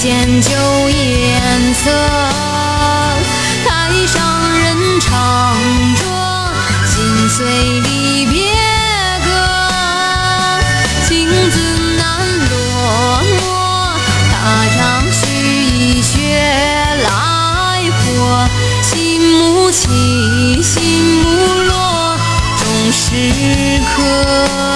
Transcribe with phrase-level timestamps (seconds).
[0.00, 0.50] 见旧
[0.88, 1.90] 颜色。
[3.66, 3.68] 台
[4.06, 4.16] 上
[4.58, 5.10] 人唱
[5.94, 6.02] 着
[6.86, 7.44] 心碎
[7.80, 8.46] 离别
[9.22, 9.28] 歌，
[11.06, 11.54] 情字
[11.98, 12.02] 难
[12.48, 12.52] 落
[13.36, 13.44] 墨，
[14.32, 14.32] 他
[14.74, 14.78] 唱
[15.12, 15.20] 须
[15.68, 16.16] 以血
[17.04, 18.48] 来活，
[18.82, 21.28] 心木起，心木
[21.64, 22.16] 落，
[22.56, 23.02] 终是
[23.94, 24.69] 客。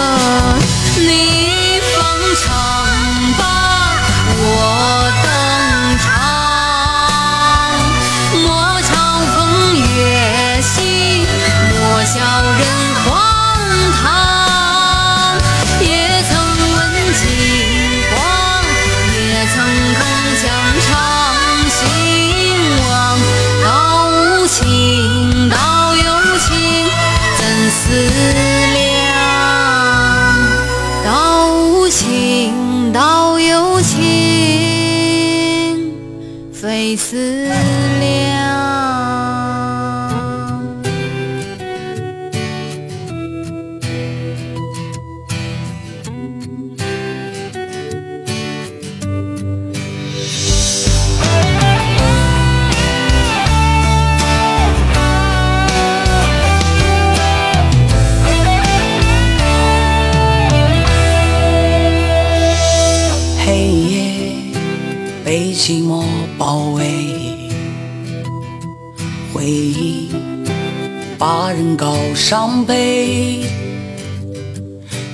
[72.36, 73.44] 伤悲，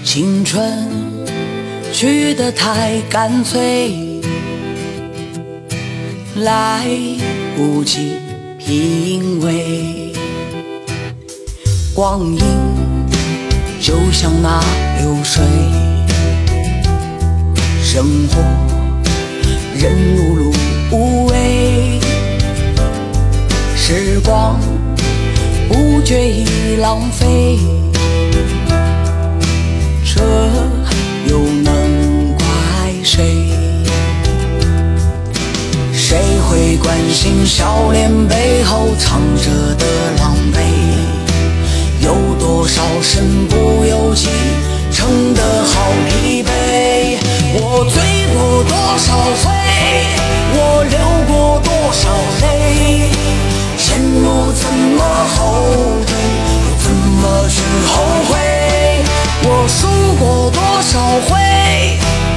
[0.02, 0.88] 青春
[1.92, 3.92] 去得太干脆，
[6.36, 6.88] 来
[7.54, 8.12] 不及
[8.58, 10.14] 品味，
[11.92, 12.40] 光阴
[13.82, 14.58] 就像那
[15.02, 15.44] 流水。
[17.82, 18.40] 生活
[19.76, 20.54] 人碌碌
[20.90, 21.29] 无为，
[26.10, 27.56] 不觉已浪费，
[30.04, 30.20] 这
[31.30, 32.44] 又能怪
[33.04, 33.46] 谁？
[35.92, 36.18] 谁
[36.48, 39.86] 会关心笑脸背后藏着的
[40.18, 40.58] 狼狈？
[42.04, 44.30] 有多少身不由己，
[44.90, 47.18] 撑得好疲惫？
[47.54, 48.02] 我醉
[48.34, 49.14] 过多少
[49.44, 49.46] 回，
[50.58, 50.98] 我流
[51.28, 52.10] 过多少
[52.42, 53.08] 泪，
[53.78, 54.49] 前路
[54.80, 55.36] 怎么后
[56.06, 56.16] 退，
[56.64, 57.92] 又怎么去后
[58.30, 58.32] 悔？
[59.42, 60.98] 我输过多少
[61.28, 61.36] 回，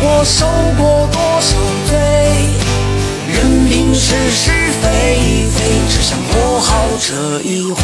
[0.02, 0.46] 我受
[0.78, 1.56] 过多少
[1.88, 1.96] 罪，
[3.30, 4.52] 任凭是是
[4.82, 5.58] 非非，
[5.88, 7.82] 只想过好这一回。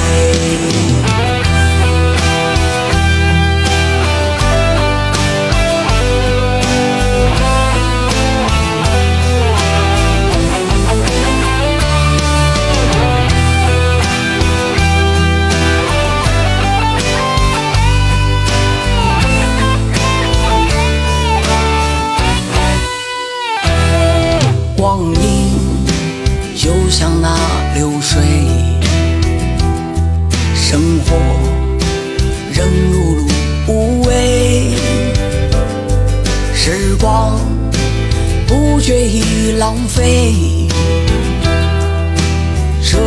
[42.81, 42.97] 这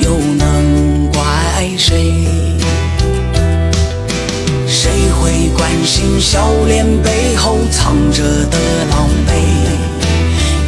[0.00, 1.20] 又能怪
[1.76, 2.14] 谁？
[4.66, 4.90] 谁
[5.20, 8.58] 会关心笑脸背后藏着的
[8.90, 9.32] 狼狈？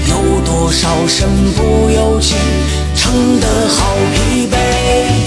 [0.09, 2.35] 有多少身不由己，
[2.97, 5.20] 撑得好疲惫？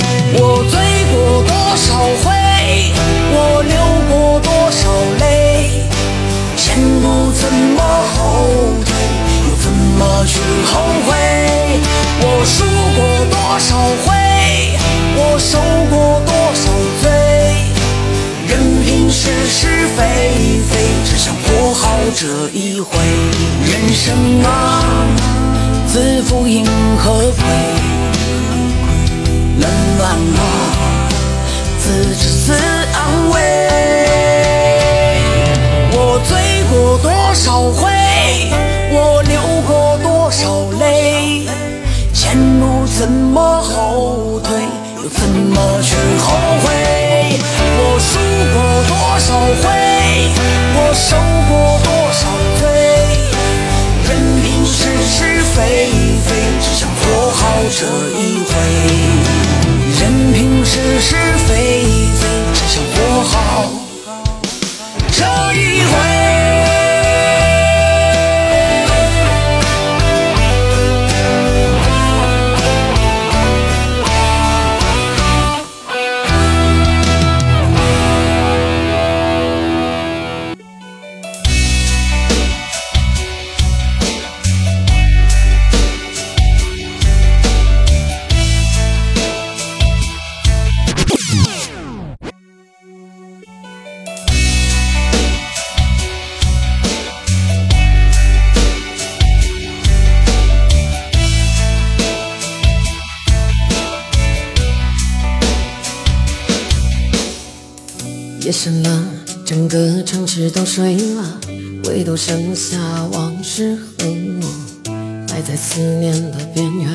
[116.31, 116.89] 的边缘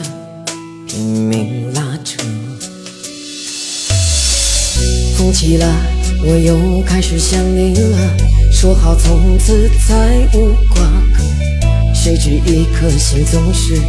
[0.87, 2.19] 拼命拉扯。
[5.17, 5.67] 风起了，
[6.25, 7.99] 我又开始想你了，
[8.53, 10.83] 说好从此再无瓜
[11.17, 11.23] 葛，
[11.95, 13.81] 谁知一颗心总是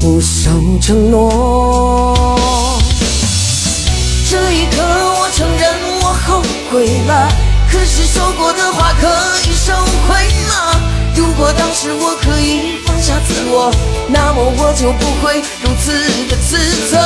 [0.00, 2.78] 不守承诺。
[4.28, 6.08] 这一刻，我承认我。
[6.26, 7.32] 后悔了，
[7.70, 9.06] 可是说过的话可
[9.40, 9.72] 以收
[10.06, 10.14] 回
[10.46, 10.52] 吗？
[11.18, 13.72] 如果当时我可以放下自我，
[14.06, 15.90] 那么我就不会如此
[16.28, 16.56] 的自
[16.88, 16.96] 责。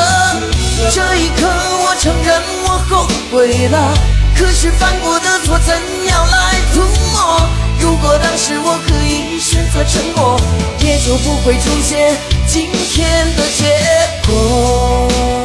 [0.91, 1.49] 这一刻
[1.81, 3.95] 我承认我后悔了，
[4.37, 5.75] 可是犯过的错怎
[6.07, 6.83] 样来涂
[7.15, 7.49] 抹？
[7.81, 10.39] 如果当时我可以选择沉默，
[10.81, 12.15] 也就不会出现
[12.47, 13.81] 今天的结
[14.27, 15.42] 果。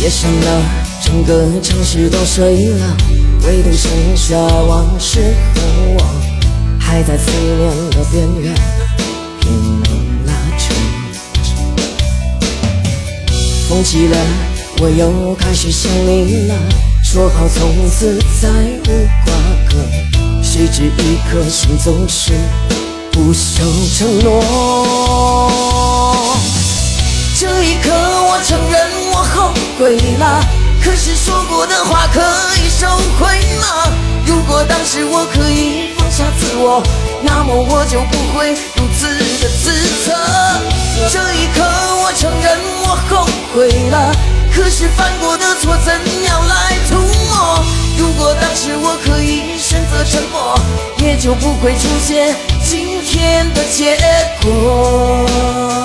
[0.00, 0.62] 夜深了，
[1.04, 2.96] 整个城市都睡了，
[3.44, 5.20] 唯独剩下往事
[5.54, 5.60] 和
[5.94, 6.00] 我，
[6.80, 8.54] 还在思念的边缘
[9.38, 10.72] 拼命拉扯。
[13.68, 14.16] 风起了，
[14.80, 16.54] 我又开始想你了，
[17.04, 19.34] 说好从此再无瓜
[19.68, 19.76] 葛，
[20.42, 22.32] 谁知一颗心总是
[23.12, 23.62] 不守
[23.98, 24.42] 承诺。
[27.38, 28.99] 这一刻，我承认
[29.40, 30.44] 后悔了。
[30.84, 32.20] 可是说过的话可
[32.56, 32.86] 以收
[33.18, 33.88] 回吗？
[34.26, 36.82] 如果当时我可以放下自我，
[37.22, 39.06] 那么我就不会如此
[39.40, 39.72] 的自
[40.04, 40.12] 责。
[41.10, 41.64] 这一刻，
[42.02, 44.14] 我承认我后悔了。
[44.54, 45.94] 可是犯过的错怎
[46.24, 47.64] 样来涂抹？
[47.96, 50.58] 如果当时我可以选择沉默，
[50.98, 53.96] 也就不会出现今天的结
[54.42, 55.79] 果。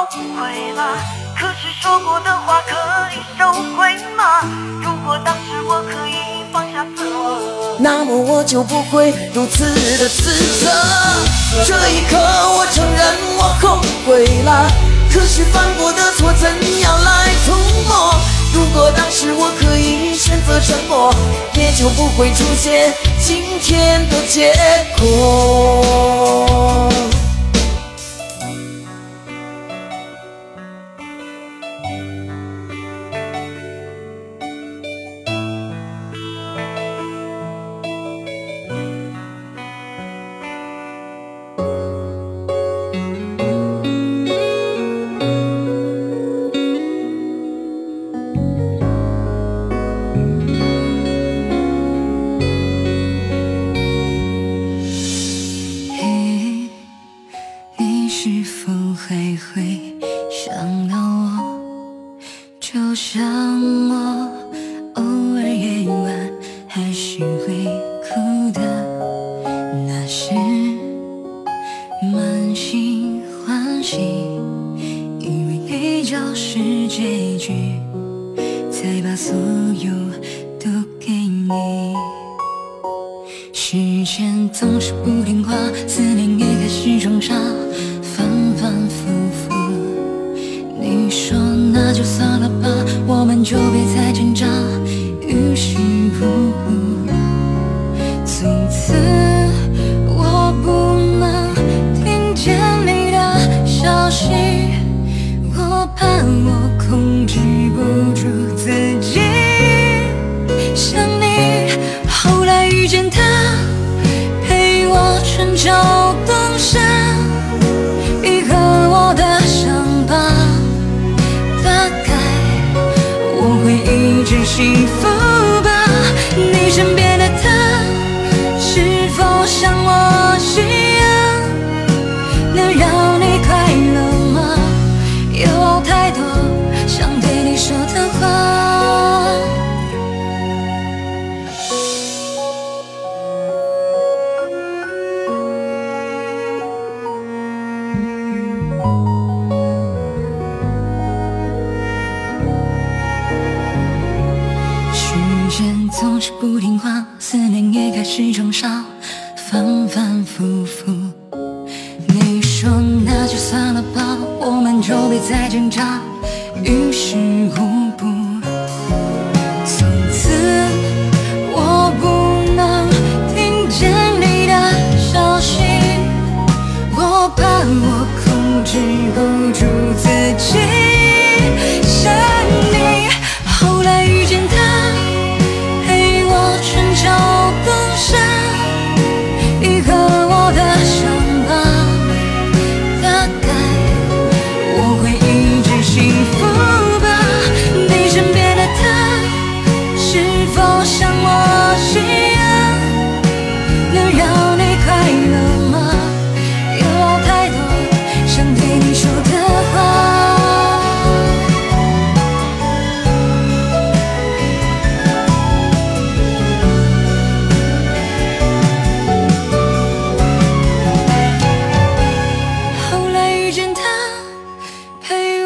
[0.00, 0.06] 后
[0.40, 0.96] 悔了，
[1.38, 2.74] 可是说过的话可
[3.14, 4.40] 以收回吗？
[4.82, 9.66] 如果当时我可以放下自我，那么我就不会如此
[9.98, 10.32] 的自
[10.64, 10.70] 责。
[11.66, 14.70] 这一刻，我承认我后悔了，
[15.12, 16.48] 可是犯过的错怎
[16.80, 17.52] 样来涂
[17.86, 18.14] 抹？
[18.54, 21.14] 如果当时我可以选择沉默，
[21.56, 24.54] 也就不会出现今天的结
[24.98, 26.88] 果。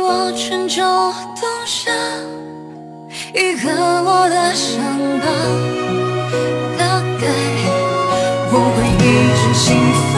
[0.06, 1.90] 我春秋冬夏，
[3.32, 4.84] 愈合我的伤
[5.18, 5.26] 疤。
[6.76, 7.24] 大概
[8.52, 9.02] 我会一
[9.34, 10.13] 直幸福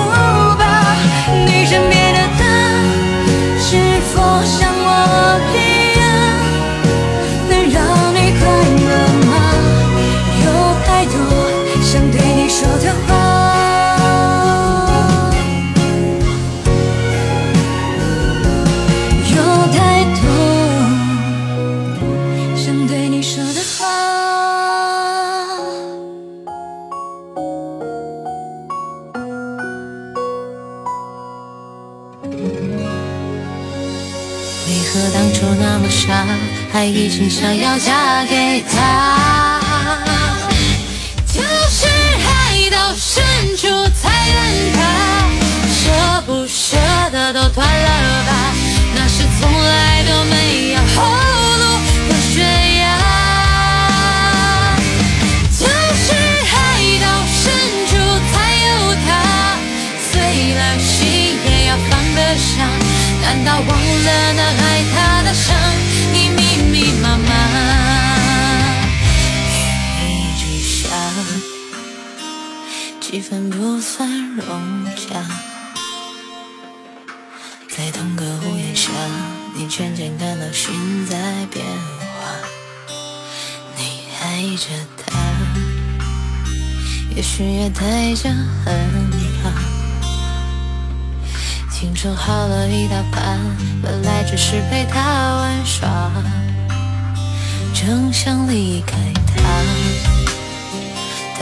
[36.76, 39.58] 还一心想要嫁给他？
[41.26, 41.40] 就
[41.70, 43.24] 是爱到深
[43.56, 44.36] 处才怨
[44.74, 44.78] 他，
[45.72, 46.76] 舍不舍
[47.10, 48.35] 得都断了吧，
[73.66, 75.20] 不算融洽。
[77.68, 78.92] 在同个屋檐下，
[79.56, 81.16] 你渐渐感到心在
[81.50, 82.46] 变化。
[83.76, 85.18] 你爱着他，
[87.16, 88.30] 也许也带着
[88.64, 89.10] 恨
[89.42, 89.50] 他。
[91.68, 93.40] 青春耗了一大半，
[93.82, 95.00] 本来只是陪他
[95.38, 96.12] 玩耍，
[97.74, 99.42] 正想离开他，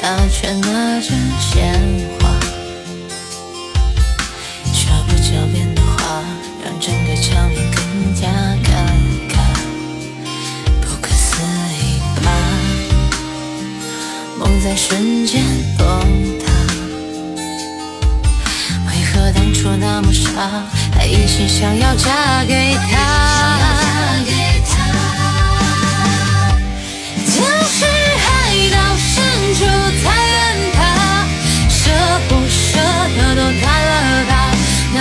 [0.05, 1.09] 他却拿着
[1.41, 1.73] 鲜
[2.21, 2.29] 花，
[4.71, 6.23] 说不着边的话，
[6.63, 8.29] 让整个场面更加
[8.63, 8.69] 尴
[9.31, 9.35] 尬，
[10.83, 11.41] 不可思
[11.81, 11.83] 议
[12.23, 12.31] 吧，
[14.39, 15.43] 梦在瞬间
[15.79, 15.87] 崩
[16.39, 16.53] 塌。
[18.89, 23.54] 为何当初那么傻，还一心想要嫁给他？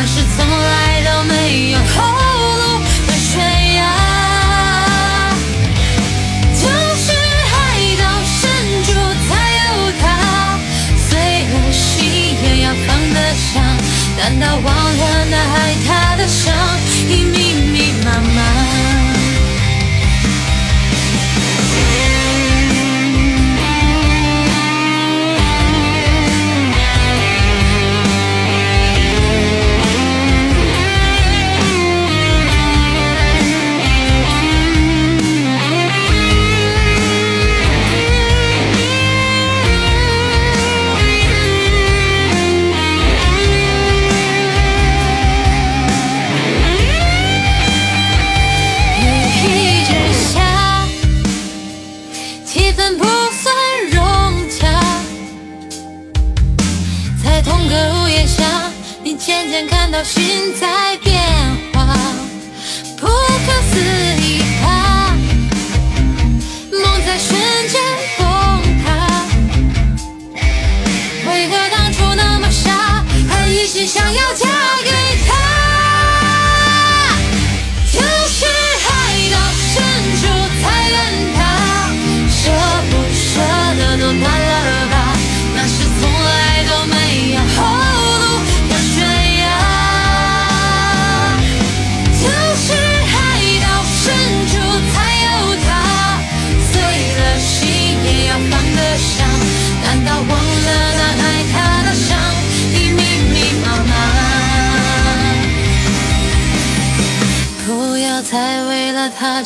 [0.05, 0.42] 是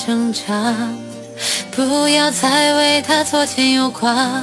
[0.07, 0.73] 挣扎
[1.75, 4.41] 不要再为他左牵右挂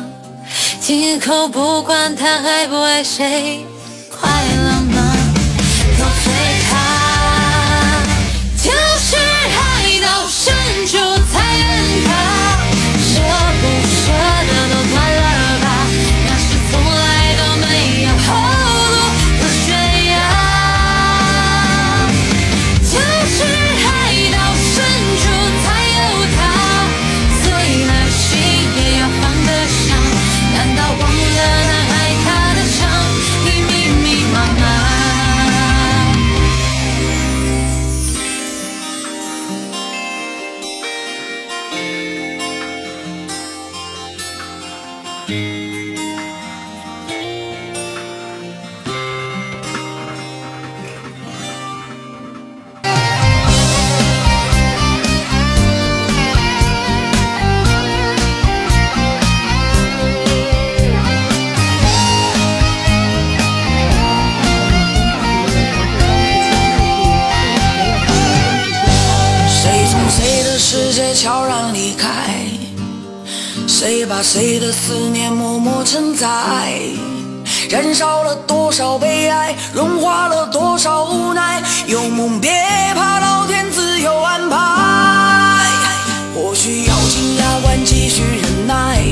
[0.78, 3.64] 今后不管他爱不爱谁
[4.10, 4.28] 快
[70.94, 72.08] 界悄然离开，
[73.66, 76.28] 谁把谁的思念默默承载？
[77.68, 81.60] 燃烧了多少悲哀，融化了多少无奈？
[81.88, 82.52] 有梦别
[82.94, 84.56] 怕，老天自有安排。
[86.32, 89.02] 或许咬紧牙关继续忍耐，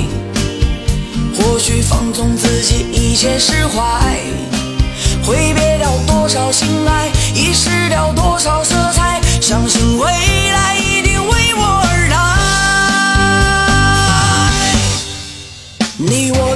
[1.35, 4.21] 或许放纵自己一切释怀，
[5.27, 10.07] 挥别掉多少心爱，遗失掉多少色彩，相信未
[10.53, 10.79] 来。
[10.79, 10.92] 一。
[16.05, 16.52] 你我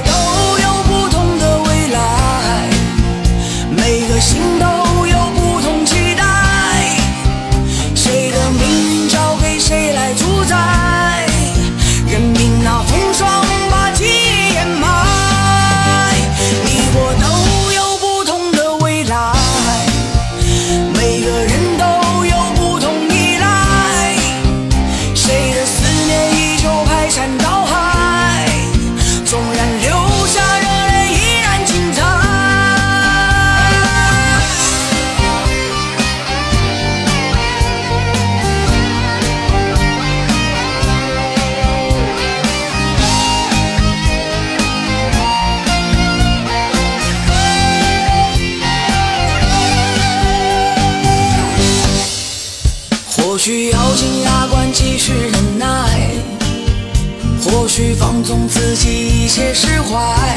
[59.91, 60.36] why?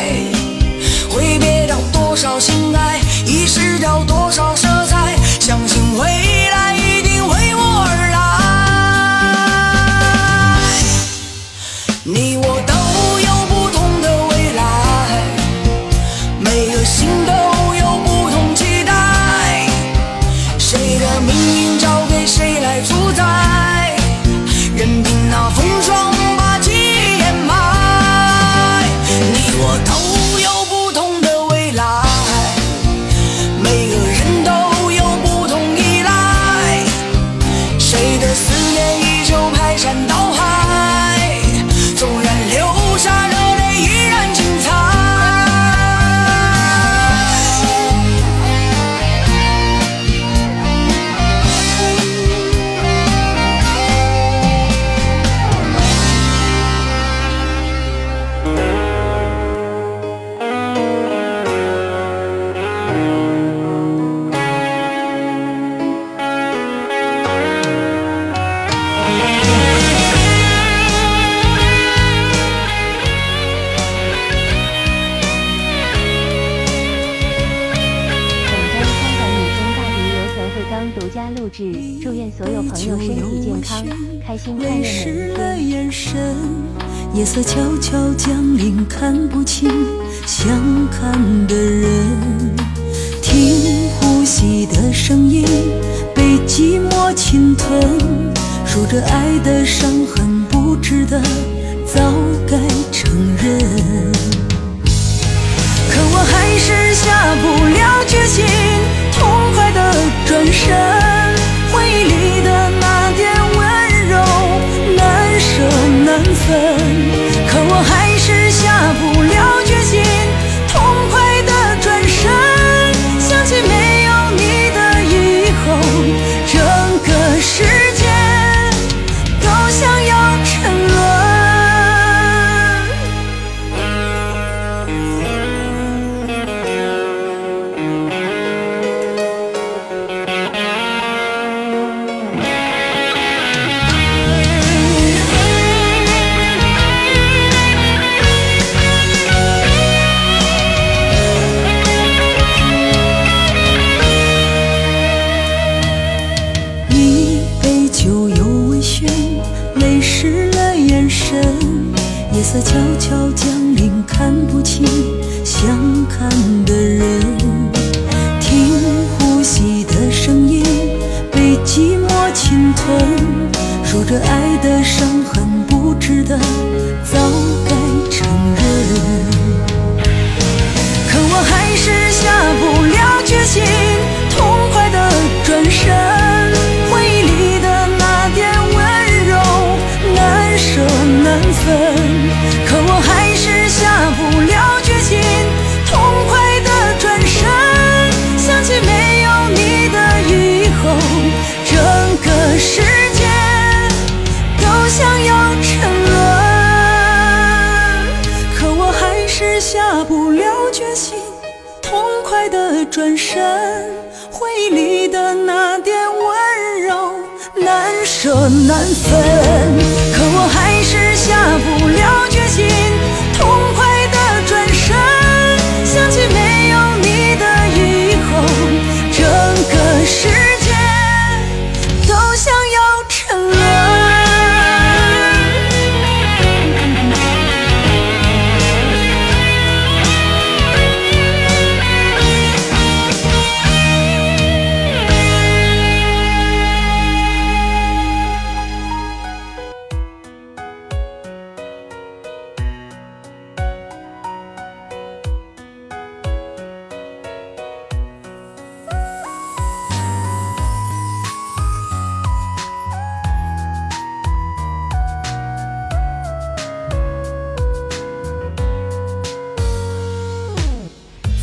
[38.75, 39.10] name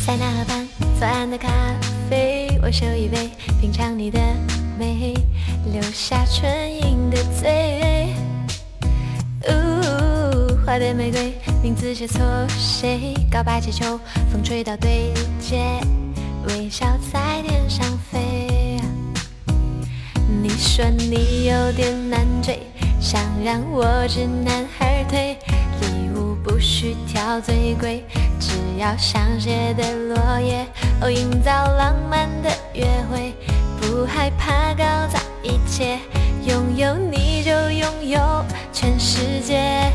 [0.08, 0.66] 塞纳河畔
[0.98, 1.50] 左岸的咖
[2.08, 3.28] 啡我手一杯
[3.60, 4.18] 品尝你的
[4.78, 5.12] 美
[5.70, 8.14] 留下唇印的嘴。
[10.64, 13.14] 花店玫瑰名字写错谁？
[13.30, 14.00] 告白气球
[14.32, 15.78] 风吹到对街
[16.46, 18.80] 微笑在天上飞
[20.42, 22.60] 你说你有点难追
[22.98, 25.36] 想让我知难而退
[25.82, 28.02] 礼物不需挑最贵
[28.78, 29.82] 要香榭的
[30.14, 30.64] 落叶，
[31.00, 33.34] 哦，营造浪漫的约会，
[33.80, 35.98] 不害怕搞砸一切，
[36.46, 38.20] 拥有你就拥有
[38.72, 39.92] 全世界。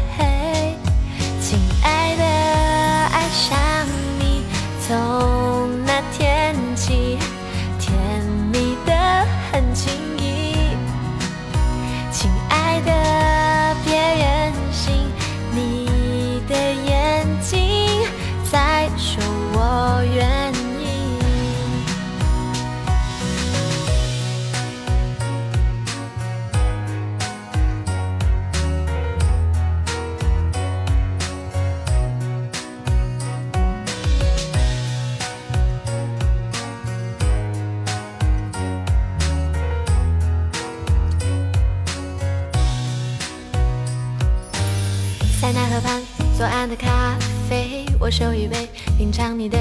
[48.04, 49.58] 我手一杯，品尝你的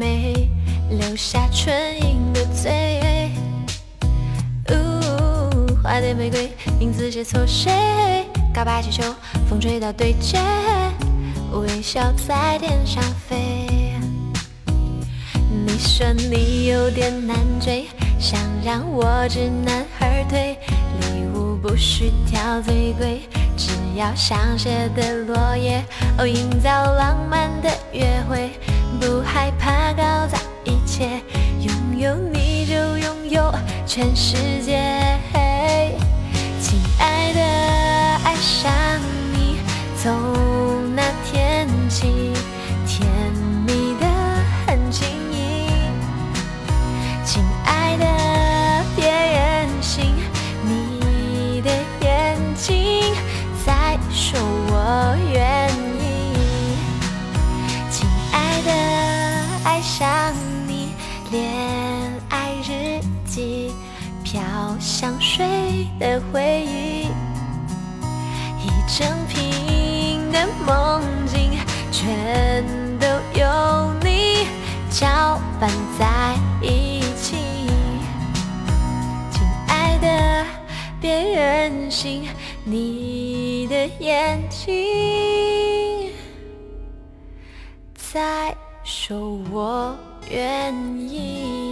[0.00, 0.48] 美，
[0.88, 1.70] 留下唇
[2.00, 3.30] 印的嘴。
[5.82, 8.24] 花店玫瑰，名字写错谁？
[8.54, 9.02] 告白气球，
[9.50, 10.38] 风吹到对街，
[11.52, 13.66] 微笑在天上飞。
[15.50, 17.86] 你说你有点难追，
[18.18, 20.56] 想让我知难而退，
[21.02, 23.28] 礼物不需挑最贵。
[23.94, 25.84] 要香榭的落叶，
[26.18, 28.50] 哦，营造浪漫的约会，
[29.00, 31.22] 不害怕搞砸一切，
[31.60, 33.54] 拥有你就拥有
[33.86, 34.82] 全世界。
[36.60, 37.40] 亲爱的，
[38.24, 38.72] 爱上
[82.64, 86.12] 你的眼睛
[87.94, 89.96] 在说“我
[90.30, 91.62] 愿意”。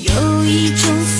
[0.00, 1.17] 有一种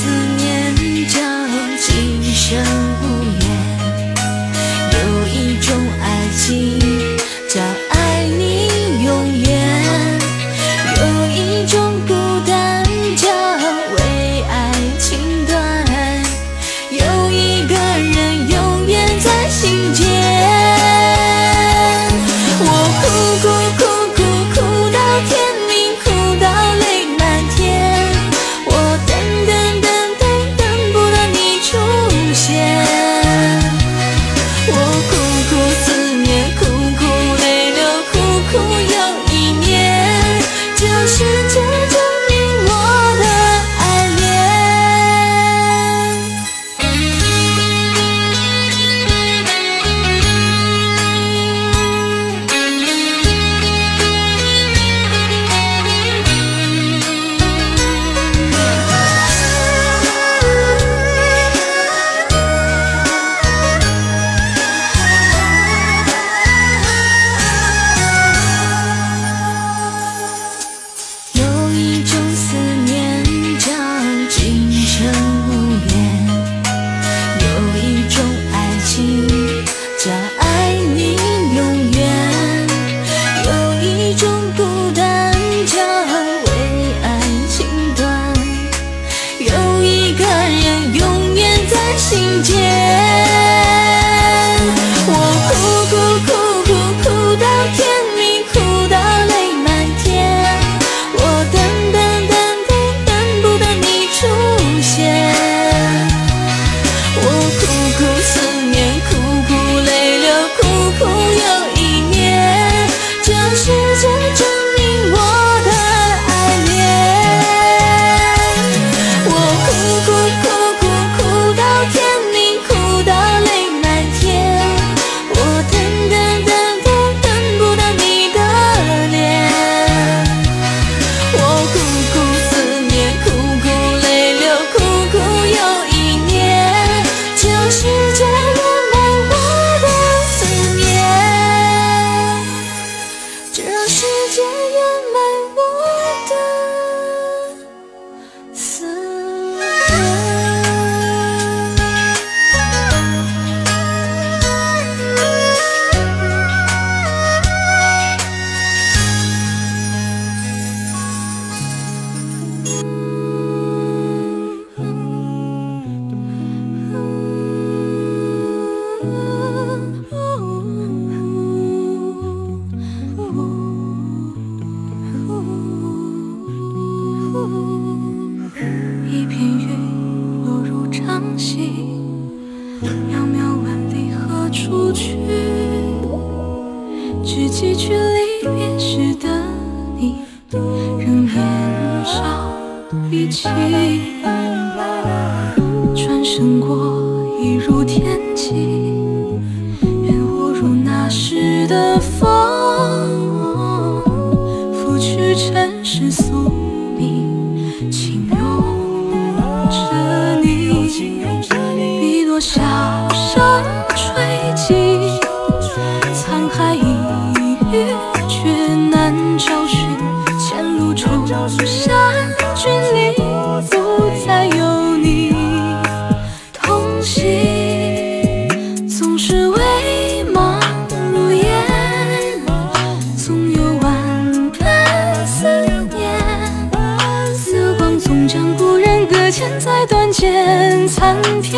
[241.08, 241.57] 偏偏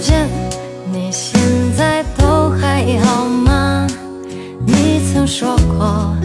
[0.00, 0.26] 见
[0.90, 1.38] 你现
[1.76, 3.86] 在都还好吗？
[4.66, 6.16] 你曾说过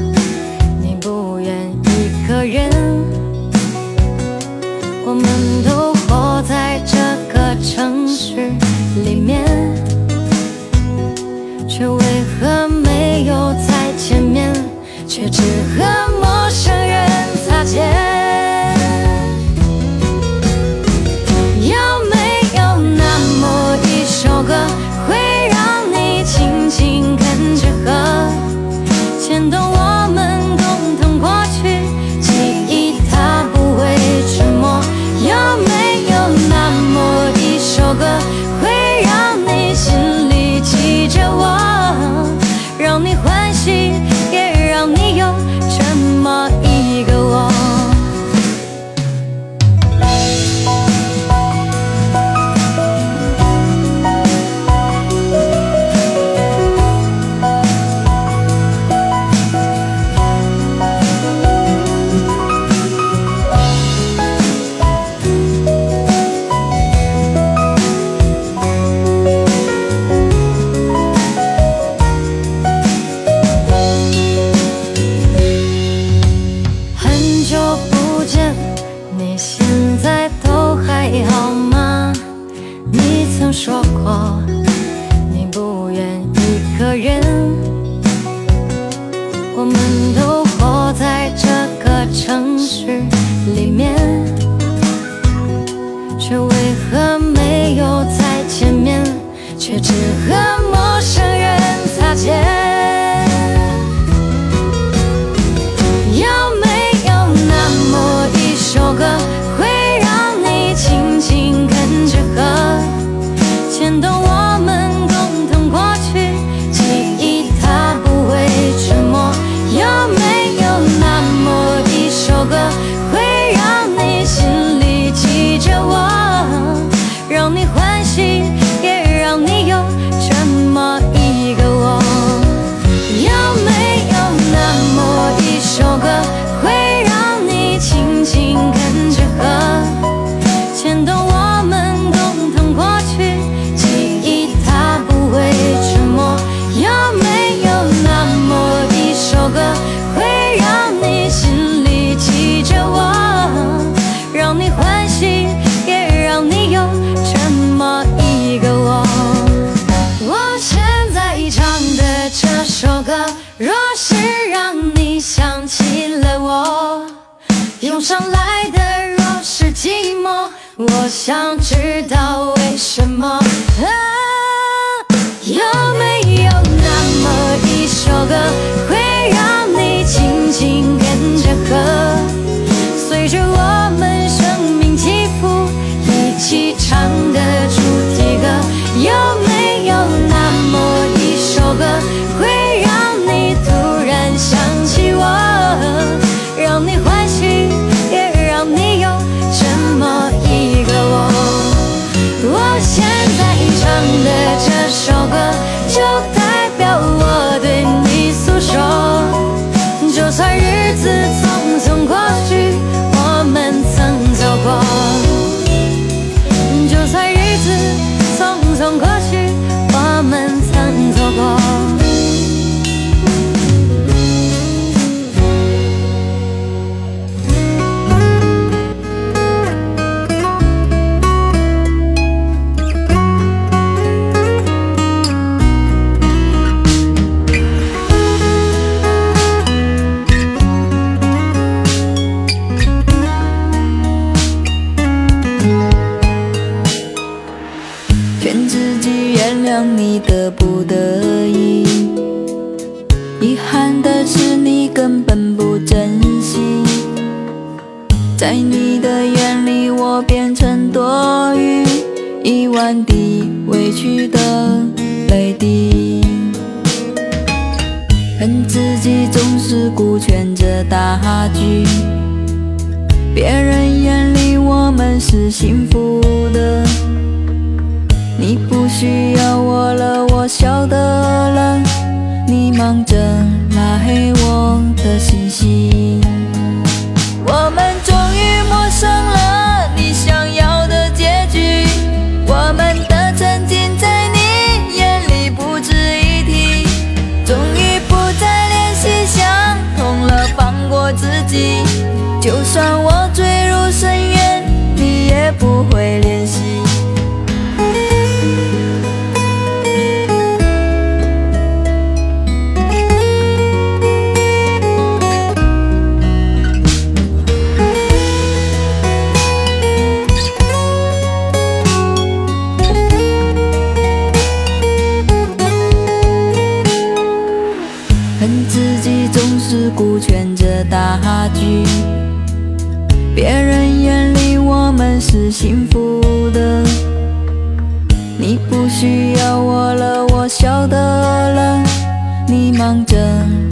[342.78, 343.17] 忙着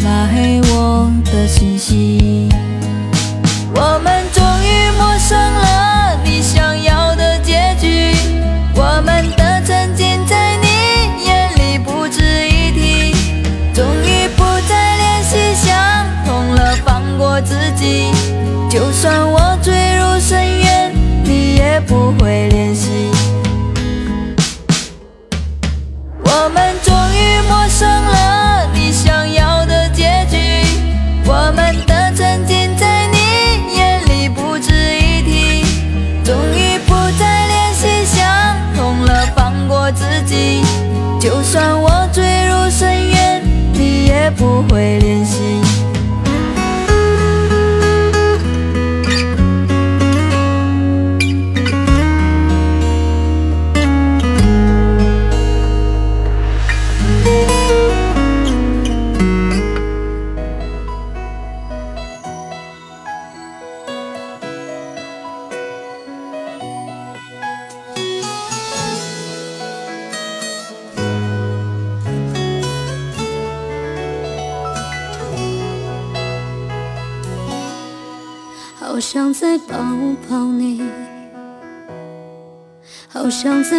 [0.04, 2.48] 拉黑我的信息。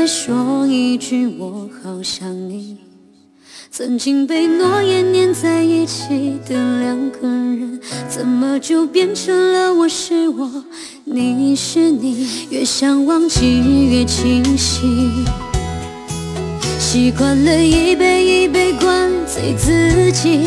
[0.07, 2.77] 说一句我好想你。
[3.71, 10.65] 曾经被诺言黏在一起的两个人怎么就变成了我是我
[11.05, 15.25] 你是你越想忘记越清晰。
[16.79, 20.47] 习惯了一杯一杯灌醉自己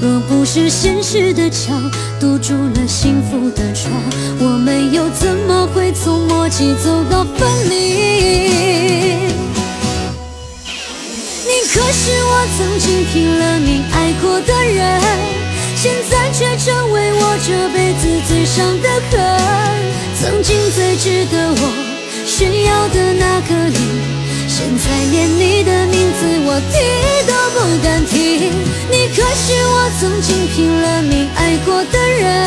[0.00, 1.78] 若不是现实的墙
[2.18, 3.92] 堵住了幸福的窗
[4.40, 7.74] 我们又怎么会从默契走到分离？
[11.44, 15.00] 你可是我曾经拼了命爱过的人
[15.76, 19.20] 现在却成为我这辈子最伤的痕。
[20.18, 21.62] 曾经最值得我
[22.26, 23.76] 炫耀的那个你
[24.60, 26.76] 现在连你的名字我提
[27.26, 28.52] 都不敢提。
[28.90, 32.46] 你可是我曾经拼了命爱过的人，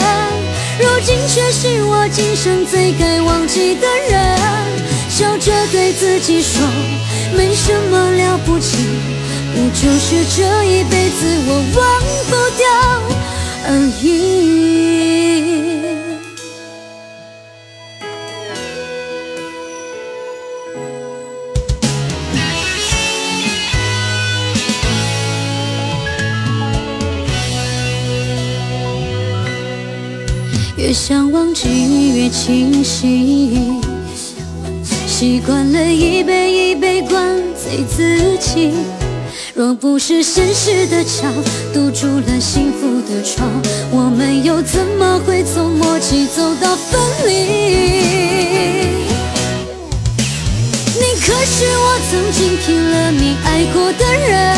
[0.80, 4.38] 如今却是我今生最该忘记的人。
[5.10, 6.62] 笑着对自己说，
[7.36, 8.78] 没什么了不起，
[9.56, 11.84] 不就是这一辈子我忘
[12.30, 12.64] 不掉
[13.66, 13.70] 而
[14.04, 15.73] 已。
[30.94, 33.82] 想忘记越清晰，
[35.08, 38.74] 习惯了一杯一杯灌醉自己。
[39.56, 41.34] 若不是现实的墙
[41.74, 43.50] 堵住了幸福的窗，
[43.92, 47.32] 我们又怎么会从默契走到分离？
[50.94, 54.56] 你可是我曾经拼了命爱过的人，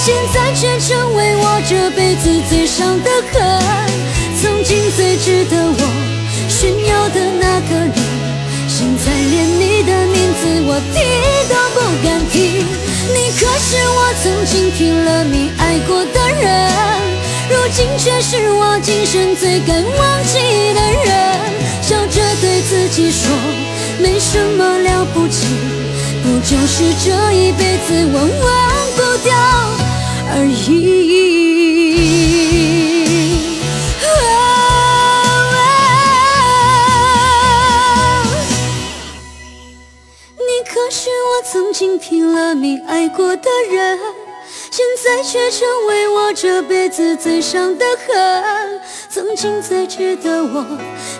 [0.00, 3.40] 现在却成为我这辈子最伤的痕。
[4.42, 5.78] 曾经最值得我
[6.48, 8.02] 炫耀的那个你，
[8.66, 10.98] 现在连你的名字我提
[11.46, 12.66] 都不敢提。
[13.14, 16.42] 你可是我曾经拼了命爱过的人，
[17.50, 21.12] 如今却是我今生最该忘记的人。
[21.80, 23.30] 笑着对自己说，
[24.00, 25.46] 没什么了不起，
[26.24, 28.50] 不就是这一辈子我忘
[28.96, 29.36] 不掉
[30.34, 31.51] 而已。
[40.82, 43.96] 都是我曾经拼了命爱过的人，
[44.68, 48.80] 现在却成为我这辈子最伤的恨。
[49.08, 50.66] 曾经最值得我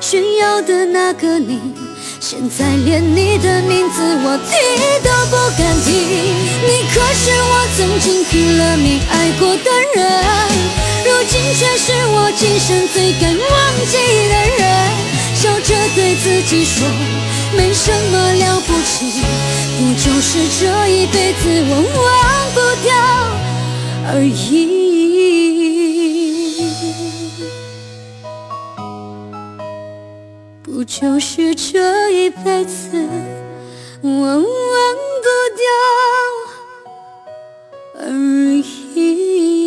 [0.01, 1.61] 炫耀的那个你，
[2.19, 4.53] 现在连你的名字我提
[5.05, 5.93] 都不敢提。
[6.67, 10.25] 你可是我曾经拼了命爱过的人，
[11.05, 13.97] 如今却是我今生最该忘记
[14.29, 14.63] 的人。
[15.37, 16.85] 笑着对自己说，
[17.57, 19.23] 没什么了不起。
[19.83, 22.15] 不就是这一辈子我忘
[22.55, 22.95] 不掉
[24.07, 24.31] 而已？
[30.63, 33.09] 不就是这一辈子
[34.03, 35.27] 我忘不
[35.59, 35.65] 掉
[37.99, 38.07] 而
[38.95, 39.62] 已？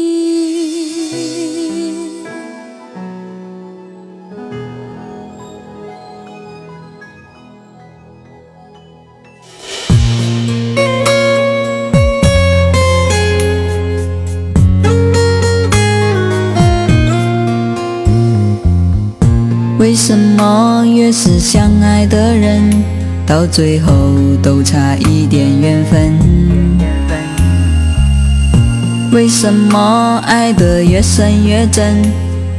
[20.35, 22.69] 么越是相爱的人，
[23.25, 23.91] 到最后
[24.43, 26.13] 都差一点缘分？
[29.13, 31.95] 为什么爱得越深越真，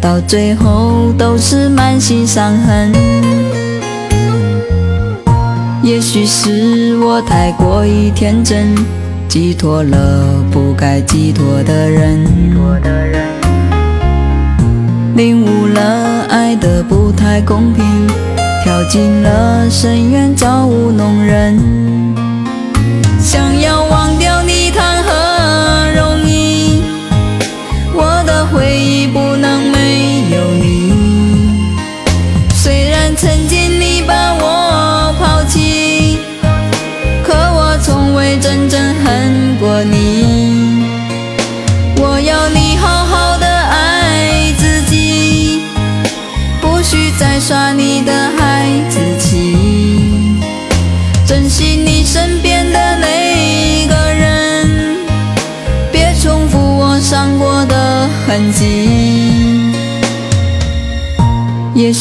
[0.00, 2.92] 到最后都是满心伤痕？
[5.82, 8.74] 也许是我太过于天真，
[9.28, 12.24] 寄托了不该寄托的人。
[15.14, 17.84] 领悟了爱的不太公平，
[18.62, 21.58] 跳进了深渊，造物弄人。
[23.20, 24.65] 想要忘掉你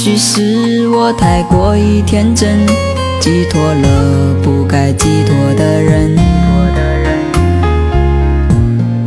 [0.05, 2.59] 许是我太过于天真，
[3.19, 6.15] 寄托了不该寄托的人，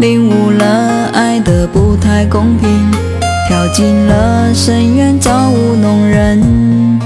[0.00, 2.68] 领悟了爱的不太公平。
[3.46, 6.97] 跳进了深渊，造物弄人。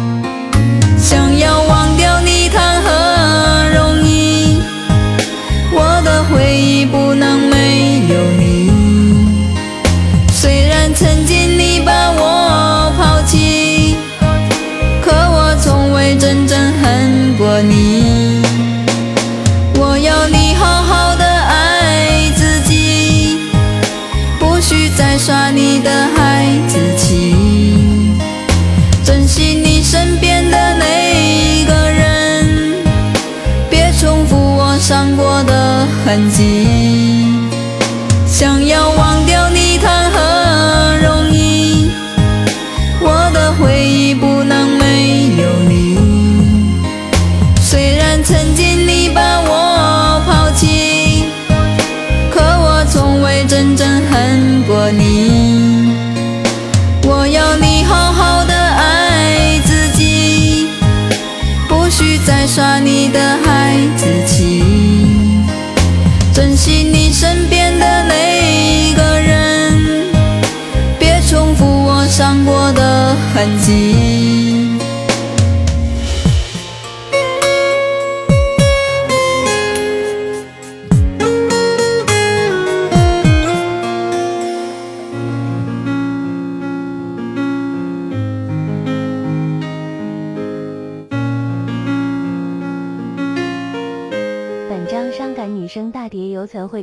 [17.63, 17.92] 恨
[63.13, 64.65] 的孩子气，
[66.33, 70.11] 珍惜你身边的每一个人，
[70.99, 74.12] 别重复我伤过的痕迹。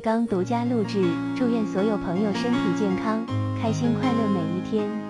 [0.10, 1.04] 刚独家录制
[1.38, 3.24] 祝愿所有朋友身体健康
[3.62, 5.09] 开心快乐每一天。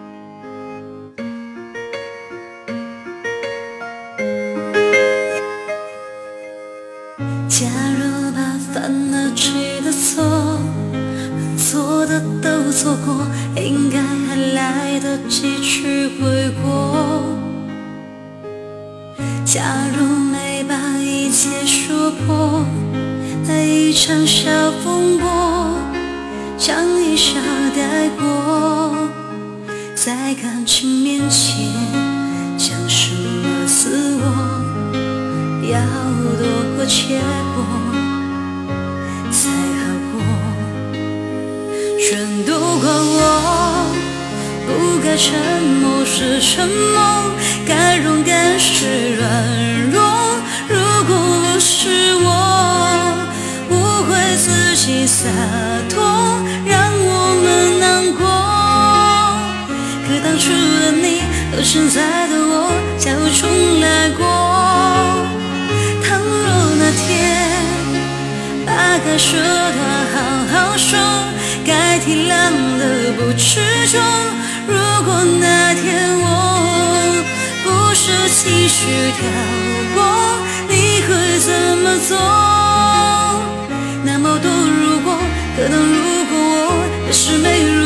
[85.59, 87.78] 可能如果我也是没。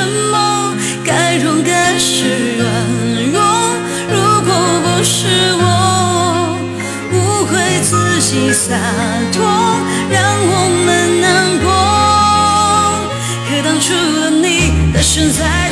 [0.00, 0.74] 什么
[1.04, 2.66] 该勇，该是软
[3.30, 3.38] 弱。
[4.10, 4.50] 如果
[4.82, 5.26] 不是
[5.58, 6.56] 我，
[7.12, 8.74] 误会自己洒
[9.30, 9.44] 脱，
[10.10, 10.52] 让我
[10.86, 11.68] 们难过。
[13.46, 15.69] 可当初的你，的声在。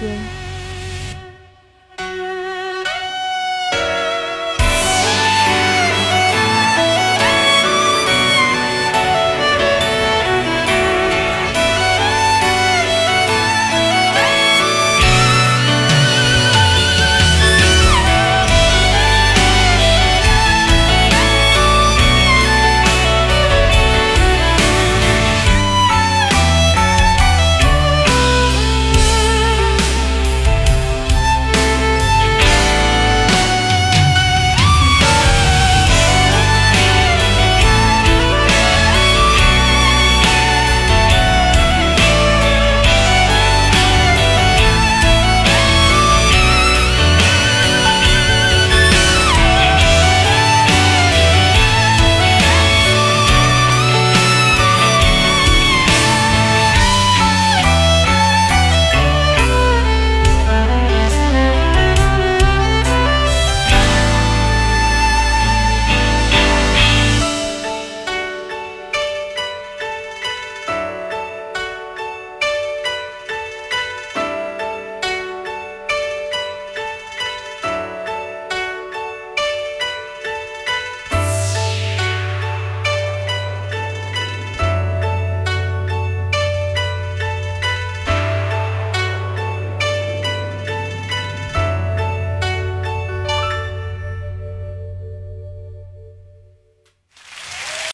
[0.00, 0.49] 天。